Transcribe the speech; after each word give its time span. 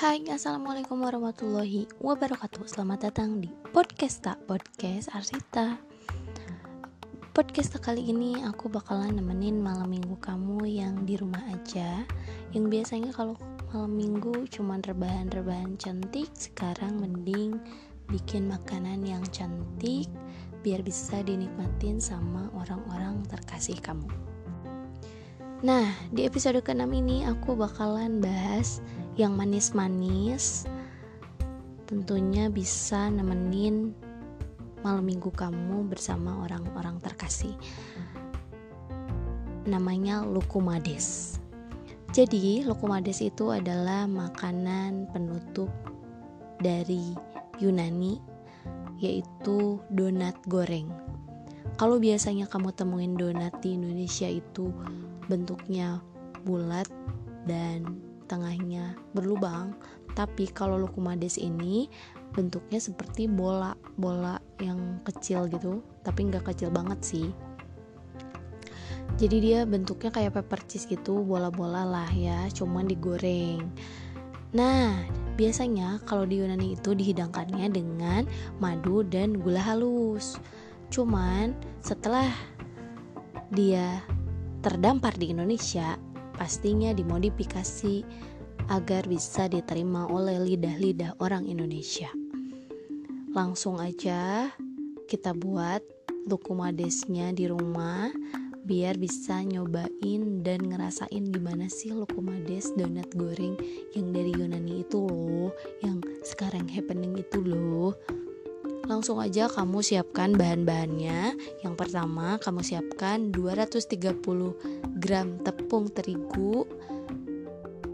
Hai, 0.00 0.24
Assalamualaikum 0.32 0.96
warahmatullahi 1.04 1.84
wabarakatuh. 2.00 2.64
Selamat 2.64 3.12
datang 3.12 3.36
di 3.36 3.52
Podcast 3.68 4.24
Tak 4.24 4.48
Podcast 4.48 5.12
Arsita. 5.12 5.76
Podcast 7.36 7.76
kali 7.84 8.08
ini 8.08 8.40
aku 8.40 8.72
bakalan 8.72 9.20
nemenin 9.20 9.60
malam 9.60 9.92
minggu 9.92 10.16
kamu 10.24 10.64
yang 10.64 11.04
di 11.04 11.20
rumah 11.20 11.44
aja. 11.52 12.08
Yang 12.56 12.64
biasanya 12.72 13.12
kalau 13.12 13.36
malam 13.76 13.92
minggu 13.92 14.48
cuman 14.48 14.80
rebahan-rebahan 14.80 15.76
cantik 15.76 16.32
Sekarang 16.32 16.96
mending 16.96 17.60
bikin 18.08 18.48
makanan 18.48 19.04
yang 19.04 19.20
cantik 19.28 20.08
Biar 20.64 20.80
bisa 20.80 21.20
dinikmatin 21.20 22.00
sama 22.00 22.48
orang-orang 22.56 23.20
terkasih 23.28 23.76
kamu. 23.84 24.08
Nah, 25.60 25.92
di 26.08 26.24
episode 26.24 26.56
ke-6 26.64 26.88
ini 26.88 27.28
aku 27.28 27.52
bakalan 27.52 28.16
bahas 28.24 28.80
yang 29.14 29.34
manis-manis. 29.34 30.66
Tentunya 31.86 32.46
bisa 32.46 33.10
nemenin 33.10 33.94
malam 34.80 35.04
minggu 35.04 35.30
kamu 35.34 35.90
bersama 35.90 36.46
orang-orang 36.46 37.02
terkasih. 37.02 37.54
Namanya 39.66 40.22
lukumades. 40.22 41.38
Jadi, 42.10 42.66
lukumades 42.66 43.22
itu 43.22 43.54
adalah 43.54 44.10
makanan 44.10 45.06
penutup 45.14 45.70
dari 46.58 47.14
Yunani 47.62 48.18
yaitu 49.00 49.80
donat 49.94 50.36
goreng. 50.44 50.90
Kalau 51.80 51.96
biasanya 51.96 52.44
kamu 52.44 52.76
temuin 52.76 53.16
donat 53.16 53.56
di 53.64 53.72
Indonesia 53.72 54.28
itu 54.28 54.68
bentuknya 55.30 56.04
bulat 56.44 56.84
dan 57.48 58.09
tengahnya 58.30 58.94
berlubang 59.10 59.74
tapi 60.14 60.46
kalau 60.50 60.78
lukumades 60.78 61.34
ini 61.38 61.90
bentuknya 62.30 62.78
seperti 62.78 63.26
bola 63.26 63.74
bola 63.98 64.38
yang 64.62 65.02
kecil 65.02 65.50
gitu 65.50 65.82
tapi 66.06 66.30
nggak 66.30 66.46
kecil 66.46 66.70
banget 66.70 67.02
sih. 67.02 67.28
Jadi 69.18 69.36
dia 69.42 69.66
bentuknya 69.66 70.14
kayak 70.14 70.38
pepper 70.38 70.62
cheese 70.70 70.86
gitu 70.86 71.26
bola-bola 71.26 71.82
lah 71.82 72.10
ya 72.14 72.46
cuman 72.54 72.86
digoreng. 72.86 73.66
Nah 74.54 75.02
biasanya 75.34 75.98
kalau 76.06 76.24
di 76.24 76.40
Yunani 76.40 76.78
itu 76.78 76.94
dihidangkannya 76.94 77.68
dengan 77.74 78.22
madu 78.62 79.02
dan 79.02 79.36
gula 79.36 79.60
halus. 79.60 80.38
Cuman 80.94 81.54
setelah 81.82 82.30
dia 83.50 84.02
terdampar 84.62 85.16
di 85.16 85.32
Indonesia, 85.32 85.98
pastinya 86.40 86.96
dimodifikasi 86.96 88.00
agar 88.72 89.04
bisa 89.04 89.44
diterima 89.44 90.08
oleh 90.08 90.40
lidah-lidah 90.40 91.20
orang 91.20 91.44
Indonesia. 91.44 92.08
Langsung 93.36 93.76
aja 93.76 94.48
kita 95.04 95.36
buat 95.36 95.84
lukumadesnya 96.24 97.36
di 97.36 97.44
rumah 97.44 98.08
biar 98.64 98.96
bisa 98.96 99.44
nyobain 99.44 100.40
dan 100.40 100.64
ngerasain 100.64 101.28
gimana 101.28 101.68
sih 101.68 101.92
lukumades 101.92 102.72
donat 102.72 103.08
goreng 103.12 103.56
yang 103.92 104.12
dari 104.12 104.32
Yunani 104.32 104.84
itu 104.84 105.04
loh, 105.04 105.52
yang 105.84 106.00
sekarang 106.24 106.68
happening 106.68 107.20
itu 107.20 107.40
loh 107.44 107.92
langsung 108.90 109.22
aja 109.22 109.46
kamu 109.46 109.86
siapkan 109.86 110.34
bahan-bahannya. 110.34 111.38
Yang 111.62 111.74
pertama, 111.78 112.42
kamu 112.42 112.66
siapkan 112.66 113.30
230 113.30 114.18
gram 114.98 115.38
tepung 115.46 115.86
terigu, 115.94 116.66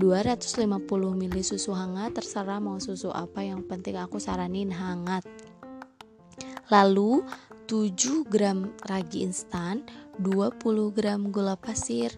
250 0.00 0.64
ml 1.12 1.36
susu 1.44 1.76
hangat, 1.76 2.16
terserah 2.16 2.56
mau 2.56 2.80
susu 2.80 3.12
apa, 3.12 3.44
yang 3.44 3.60
penting 3.68 4.00
aku 4.00 4.16
saranin 4.16 4.72
hangat. 4.72 5.28
Lalu 6.72 7.20
7 7.68 8.24
gram 8.24 8.72
ragi 8.88 9.28
instan, 9.28 9.84
20 10.16 10.96
gram 10.96 11.28
gula 11.28 11.60
pasir, 11.60 12.16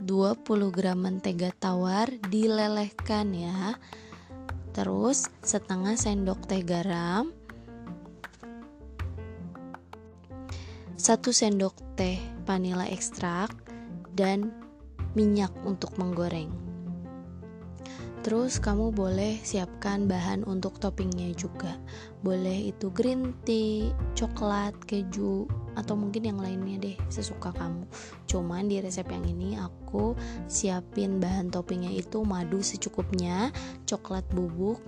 20 0.00 0.72
gram 0.72 0.96
mentega 0.96 1.52
tawar 1.60 2.08
dilelehkan 2.32 3.36
ya 3.36 3.76
terus 4.80 5.28
setengah 5.44 5.92
sendok 5.92 6.48
teh 6.48 6.64
garam 6.64 7.28
satu 10.96 11.36
sendok 11.36 11.76
teh 12.00 12.16
vanila 12.48 12.88
ekstrak 12.88 13.52
dan 14.16 14.48
minyak 15.12 15.52
untuk 15.68 15.92
menggoreng. 16.00 16.48
Terus 18.24 18.56
kamu 18.56 18.88
boleh 18.96 19.36
siapkan 19.44 20.08
bahan 20.08 20.48
untuk 20.48 20.80
toppingnya 20.80 21.36
juga. 21.36 21.76
Boleh 22.24 22.72
itu 22.72 22.88
green 22.88 23.36
tea, 23.44 23.92
coklat, 24.16 24.72
keju, 24.88 25.44
atau 25.78 25.94
mungkin 25.94 26.26
yang 26.26 26.38
lainnya 26.40 26.76
deh 26.80 26.96
sesuka 27.12 27.54
kamu. 27.54 27.86
Cuman 28.26 28.66
di 28.66 28.82
resep 28.82 29.06
yang 29.10 29.24
ini 29.26 29.58
aku 29.58 30.14
siapin 30.50 31.18
bahan 31.22 31.50
toppingnya 31.50 31.92
itu 31.94 32.22
madu 32.22 32.62
secukupnya 32.62 33.50
Coklat 33.86 34.22
bubuk, 34.30 34.78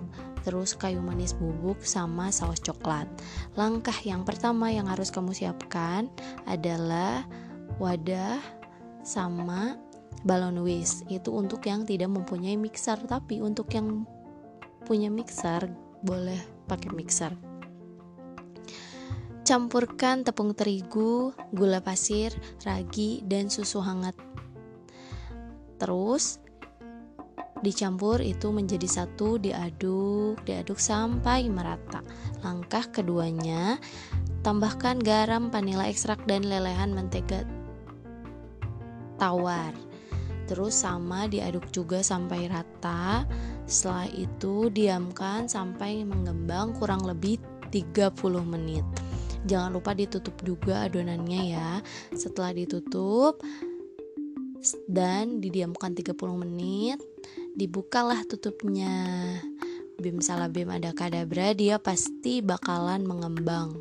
terus 0.47 0.75
kayu 0.75 1.03
manis 1.03 1.35
bubuk 1.35 1.83
sama 1.83 2.31
saus 2.31 2.63
coklat. 2.63 3.07
Langkah 3.59 3.95
yang 4.07 4.23
pertama 4.23 4.71
yang 4.71 4.87
harus 4.87 5.11
kamu 5.11 5.35
siapkan 5.35 6.07
adalah 6.47 7.27
wadah 7.81 8.39
sama 9.03 9.75
balon 10.23 10.63
whisk 10.63 11.03
itu 11.11 11.35
untuk 11.35 11.67
yang 11.67 11.83
tidak 11.83 12.07
mempunyai 12.07 12.55
mixer 12.55 12.95
tapi 13.03 13.43
untuk 13.43 13.67
yang 13.75 14.07
punya 14.87 15.11
mixer 15.11 15.67
boleh 16.03 16.39
pakai 16.67 16.91
mixer 16.95 17.35
campurkan 19.43 20.23
tepung 20.23 20.55
terigu 20.55 21.35
gula 21.51 21.83
pasir 21.83 22.31
ragi 22.63 23.19
dan 23.27 23.51
susu 23.51 23.83
hangat. 23.83 24.15
Terus 25.75 26.39
dicampur 27.59 28.23
itu 28.23 28.55
menjadi 28.55 28.87
satu 28.87 29.35
diaduk 29.35 30.39
diaduk 30.47 30.79
sampai 30.79 31.51
merata. 31.51 31.99
Langkah 32.39 32.87
keduanya 32.87 33.83
tambahkan 34.47 35.03
garam 35.03 35.51
vanila 35.51 35.91
ekstrak 35.91 36.23
dan 36.23 36.47
lelehan 36.47 36.95
mentega 36.95 37.43
tawar. 39.19 39.75
Terus 40.47 40.75
sama 40.75 41.27
diaduk 41.27 41.67
juga 41.75 41.99
sampai 41.99 42.47
rata. 42.47 43.27
Setelah 43.67 44.07
itu 44.11 44.71
diamkan 44.71 45.47
sampai 45.51 46.03
mengembang 46.07 46.75
kurang 46.75 47.03
lebih 47.03 47.39
30 47.71 48.11
menit 48.43 48.83
jangan 49.47 49.71
lupa 49.75 49.91
ditutup 49.95 50.35
juga 50.41 50.87
adonannya 50.87 51.41
ya. 51.55 51.69
Setelah 52.15 52.55
ditutup 52.55 53.43
dan 54.87 55.43
didiamkan 55.43 55.91
30 55.91 56.15
menit 56.39 56.99
dibukalah 57.53 58.23
tutupnya. 58.25 58.91
Bim 59.99 60.19
salah 60.19 60.49
bim 60.49 60.67
ada 60.73 60.91
kadabra 60.91 61.53
dia 61.53 61.77
pasti 61.77 62.41
bakalan 62.41 63.05
mengembang 63.05 63.77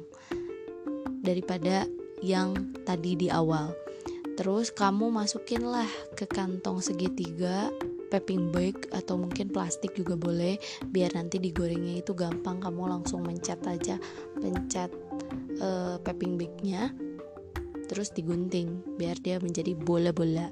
daripada 1.25 1.89
yang 2.21 2.75
tadi 2.85 3.17
di 3.17 3.29
awal. 3.33 3.73
Terus 4.37 4.73
kamu 4.73 5.13
masukinlah 5.13 5.89
ke 6.17 6.25
kantong 6.29 6.81
segitiga 6.81 7.69
packing 8.13 8.53
bag 8.53 8.77
atau 8.93 9.17
mungkin 9.17 9.49
plastik 9.49 9.97
juga 9.97 10.21
boleh. 10.21 10.61
Biar 10.85 11.17
nanti 11.17 11.41
digorengnya 11.41 12.05
itu 12.05 12.13
gampang 12.13 12.61
kamu 12.61 12.93
langsung 12.93 13.25
mencet 13.25 13.65
aja 13.65 13.97
pencet 14.37 14.93
uh, 15.63 15.97
packing 16.03 16.37
bagnya 16.37 16.91
terus 17.87 18.11
digunting 18.11 18.83
biar 18.99 19.15
dia 19.23 19.39
menjadi 19.39 19.79
bola-bola 19.79 20.51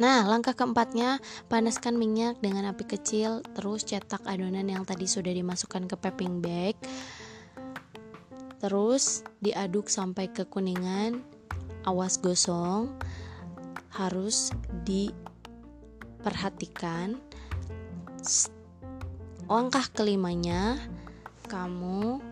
Nah, 0.00 0.24
langkah 0.26 0.50
keempatnya, 0.50 1.22
panaskan 1.46 1.94
minyak 1.94 2.42
dengan 2.42 2.74
api 2.74 2.90
kecil, 2.90 3.38
terus 3.54 3.86
cetak 3.86 4.26
adonan 4.26 4.66
yang 4.66 4.82
tadi 4.82 5.06
sudah 5.06 5.30
dimasukkan 5.30 5.86
ke 5.86 5.94
packing 5.94 6.42
bag. 6.42 6.74
Terus 8.58 9.22
diaduk 9.38 9.86
sampai 9.86 10.26
kekuningan 10.34 11.22
awas 11.86 12.18
gosong 12.18 12.90
harus 13.94 14.50
diperhatikan 14.82 17.14
langkah 19.50 19.82
kelimanya 19.92 20.78
kamu 21.50 22.22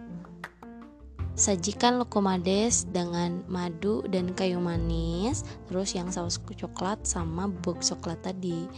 sajikan 1.40 1.96
lokomades 1.96 2.84
dengan 2.92 3.40
madu 3.48 4.04
dan 4.12 4.36
kayu 4.36 4.60
manis 4.60 5.40
terus 5.72 5.96
yang 5.96 6.12
saus 6.12 6.36
coklat 6.36 7.00
sama 7.08 7.48
bubuk 7.48 7.80
coklat 7.80 8.20
tadi. 8.20 8.68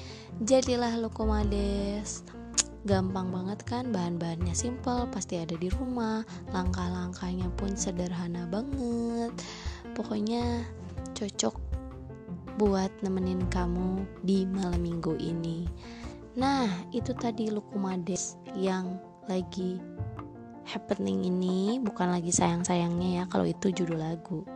Jadilah 0.47 0.95
lokomades 1.03 2.23
gampang 2.87 3.35
banget 3.35 3.67
kan? 3.67 3.91
Bahan-bahannya 3.91 4.55
simple 4.55 5.11
pasti 5.11 5.43
ada 5.43 5.59
di 5.59 5.67
rumah. 5.75 6.23
Langkah-langkahnya 6.55 7.51
pun 7.59 7.75
sederhana 7.75 8.47
banget. 8.47 9.35
Pokoknya 9.99 10.63
cocok 11.19 11.59
buat 12.63 12.95
nemenin 13.03 13.43
kamu 13.51 14.07
di 14.23 14.47
malam 14.47 14.87
minggu 14.87 15.19
ini. 15.19 15.67
Nah, 16.39 16.71
itu 16.95 17.11
tadi 17.13 17.51
Lukumades 17.51 18.39
yang 18.55 19.03
lagi 19.27 19.79
happening 20.67 21.27
ini 21.27 21.79
bukan 21.83 22.13
lagi 22.13 22.31
sayang-sayangnya 22.31 23.23
ya 23.23 23.25
kalau 23.31 23.47
itu 23.47 23.71
judul 23.75 23.99
lagu. 23.99 24.47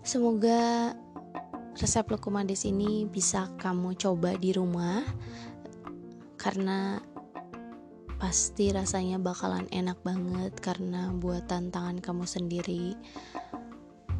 Semoga 0.00 0.92
resep 1.78 2.06
Lukumades 2.10 2.66
ini 2.66 3.06
bisa 3.06 3.48
kamu 3.60 3.94
coba 3.96 4.34
di 4.36 4.50
rumah 4.52 5.04
karena 6.40 7.00
pasti 8.20 8.68
rasanya 8.68 9.16
bakalan 9.16 9.64
enak 9.72 9.96
banget 10.04 10.52
karena 10.60 11.08
buatan 11.14 11.72
tangan 11.72 12.00
kamu 12.04 12.24
sendiri. 12.28 12.96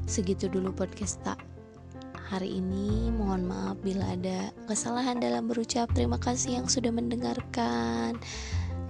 Segitu 0.09 0.49
dulu 0.49 0.73
podcast 0.73 1.21
tak 1.21 1.41
hari 2.31 2.63
ini. 2.63 3.11
Mohon 3.11 3.51
maaf 3.51 3.77
bila 3.83 4.15
ada 4.15 4.55
kesalahan 4.71 5.19
dalam 5.19 5.51
berucap. 5.51 5.91
Terima 5.91 6.17
kasih 6.17 6.63
yang 6.63 6.67
sudah 6.71 6.95
mendengarkan. 6.95 8.17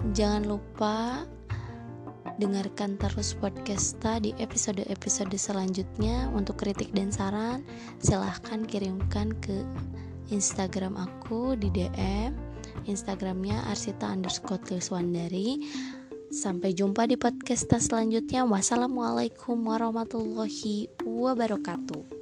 Jangan 0.09 0.49
lupa 0.49 1.29
dengarkan 2.41 2.97
terus 2.97 3.37
podcasta 3.37 4.17
di 4.17 4.33
episode-episode 4.41 5.37
selanjutnya. 5.37 6.25
Untuk 6.33 6.57
kritik 6.57 6.89
dan 6.97 7.13
saran, 7.13 7.61
silahkan 8.01 8.65
kirimkan 8.65 9.37
ke 9.37 9.61
Instagram 10.33 10.97
aku 10.97 11.53
di 11.53 11.69
DM. 11.69 12.33
Instagramnya 12.89 13.61
arsita 13.69 14.09
underscore 14.09 14.57
tuliswandari. 14.65 15.69
Sampai 16.33 16.73
jumpa 16.73 17.05
di 17.05 17.13
podcast 17.13 17.69
selanjutnya. 17.69 18.41
Wassalamualaikum 18.41 19.61
warahmatullahi 19.61 20.89
wabarakatuh. 21.05 22.20